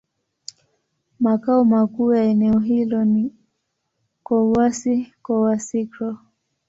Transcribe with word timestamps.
Makao 1.19 1.65
makuu 1.65 2.13
ya 2.13 2.23
eneo 2.23 2.59
hilo 2.59 3.05
ni 3.05 3.31
Kouassi-Kouassikro. 4.23 6.17